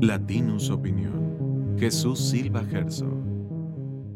[0.00, 1.76] Latinus Opinión.
[1.76, 3.10] Jesús Silva Gerso.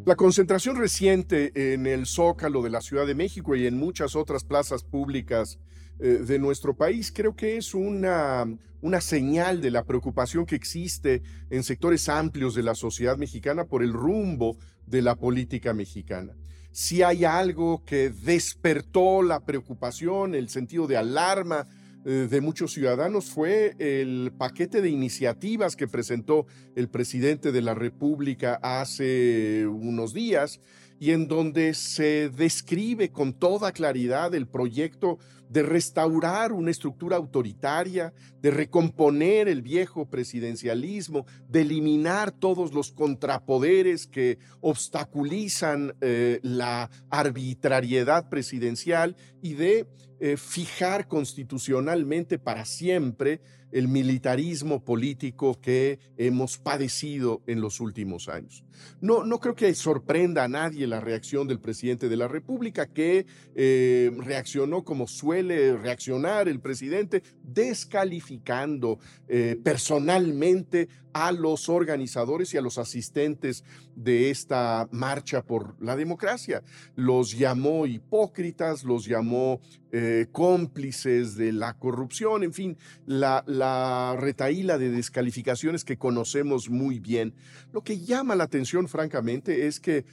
[0.07, 4.45] La concentración reciente en el Zócalo de la Ciudad de México y en muchas otras
[4.45, 5.59] plazas públicas
[5.99, 8.47] eh, de nuestro país creo que es una,
[8.81, 13.83] una señal de la preocupación que existe en sectores amplios de la sociedad mexicana por
[13.83, 14.57] el rumbo
[14.87, 16.37] de la política mexicana.
[16.71, 21.67] Si hay algo que despertó la preocupación, el sentido de alarma,
[22.05, 28.59] de muchos ciudadanos fue el paquete de iniciativas que presentó el presidente de la República
[28.63, 30.61] hace unos días
[31.03, 38.15] y en donde se describe con toda claridad el proyecto de restaurar una estructura autoritaria,
[38.41, 48.29] de recomponer el viejo presidencialismo, de eliminar todos los contrapoderes que obstaculizan eh, la arbitrariedad
[48.29, 49.89] presidencial y de
[50.21, 53.41] eh, fijar constitucionalmente para siempre
[53.73, 58.63] el militarismo político que hemos padecido en los últimos años.
[59.01, 63.25] No, no creo que sorprenda a nadie la reacción del presidente de la República, que
[63.55, 72.63] eh, reaccionó como suele reaccionar el presidente, descalificando eh, personalmente a los organizadores y a
[72.63, 73.65] los asistentes
[73.97, 76.63] de esta marcha por la democracia.
[76.95, 79.61] Los llamó hipócritas, los llamó
[79.93, 86.99] eh, cómplices de la corrupción, en fin, la, la retaíla de descalificaciones que conocemos muy
[86.99, 87.35] bien.
[87.73, 90.05] Lo que llama la atención, francamente, es que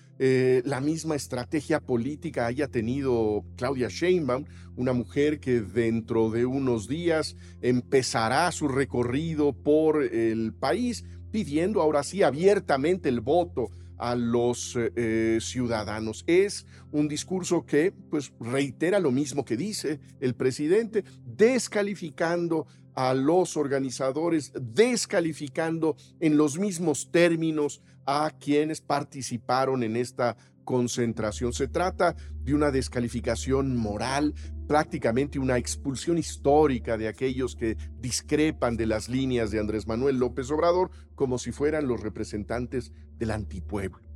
[0.65, 7.35] la misma estrategia política haya tenido Claudia Sheinbaum, una mujer que dentro de unos días
[7.61, 14.91] empezará su recorrido por el país, pidiendo ahora sí abiertamente el voto a los eh,
[14.95, 16.23] eh, ciudadanos.
[16.25, 22.65] Es un discurso que pues reitera lo mismo que dice el presidente, descalificando
[22.99, 31.53] a los organizadores, descalificando en los mismos términos a quienes participaron en esta concentración.
[31.53, 34.33] Se trata de una descalificación moral,
[34.67, 40.51] prácticamente una expulsión histórica de aquellos que discrepan de las líneas de Andrés Manuel López
[40.51, 44.08] Obrador como si fueran los representantes del antipueblo.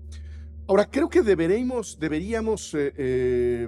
[0.65, 3.67] Ahora, creo que deberíamos, deberíamos eh, eh,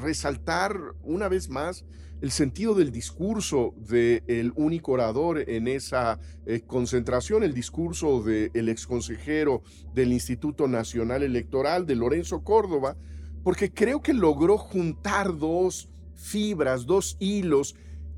[0.00, 1.84] resaltar una vez más
[2.20, 9.62] el sentido del discurso del único orador en esa eh, concentración, el discurso del exconsejero
[9.92, 12.96] del Instituto Nacional Electoral, de Lorenzo Córdoba,
[13.42, 17.74] porque creo que logró juntar dos fibras, dos hilos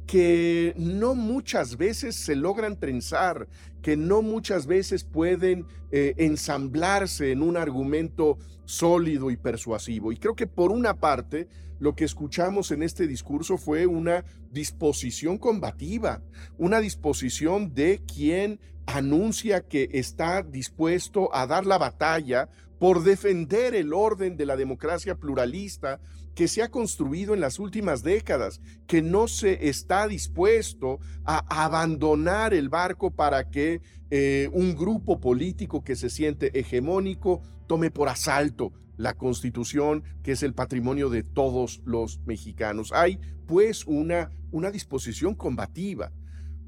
[0.08, 3.46] que no muchas veces se logran trenzar,
[3.82, 10.12] que no muchas veces pueden eh, ensamblarse en un argumento sólido y persuasivo.
[10.12, 11.48] Y creo que por una parte,
[11.80, 16.22] lo que escuchamos en este discurso fue una disposición combativa,
[16.58, 23.94] una disposición de quien anuncia que está dispuesto a dar la batalla por defender el
[23.94, 25.98] orden de la democracia pluralista
[26.34, 32.52] que se ha construido en las últimas décadas, que no se está dispuesto a abandonar
[32.52, 33.80] el barco para que
[34.10, 40.42] eh, un grupo político que se siente hegemónico tome por asalto la constitución, que es
[40.42, 42.92] el patrimonio de todos los mexicanos.
[42.92, 46.10] Hay pues una, una disposición combativa,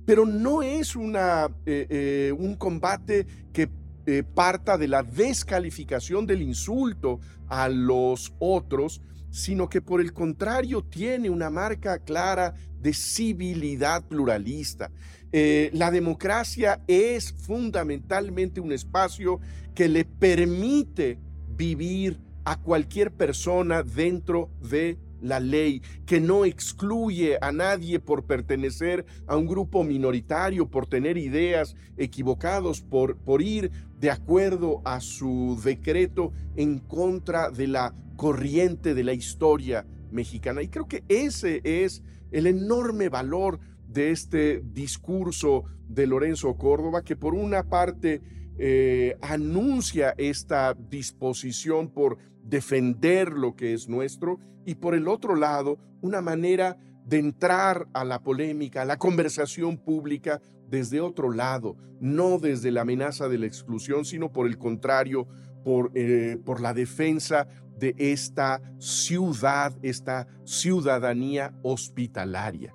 [0.07, 3.69] pero no es una, eh, eh, un combate que
[4.07, 10.83] eh, parta de la descalificación del insulto a los otros, sino que por el contrario
[10.83, 14.91] tiene una marca clara de civilidad pluralista.
[15.33, 19.41] Eh, la democracia es fundamentalmente un espacio
[19.75, 21.19] que le permite
[21.57, 29.05] vivir a cualquier persona dentro de la ley, que no excluye a nadie por pertenecer
[29.27, 35.61] a un grupo minoritario, por tener ideas equivocados, por, por ir de acuerdo a su
[35.65, 40.63] decreto en contra de la corriente de la historia mexicana.
[40.63, 47.17] Y creo que ese es el enorme valor de este discurso de Lorenzo Córdoba, que
[47.17, 48.21] por una parte
[48.59, 55.79] eh, anuncia esta disposición por defender lo que es nuestro y por el otro lado
[56.01, 62.39] una manera de entrar a la polémica, a la conversación pública desde otro lado, no
[62.39, 65.27] desde la amenaza de la exclusión, sino por el contrario,
[65.65, 67.49] por, eh, por la defensa
[67.79, 72.75] de esta ciudad, esta ciudadanía hospitalaria.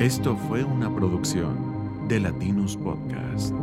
[0.00, 3.54] Esto fue una producción de Latinus Podcast.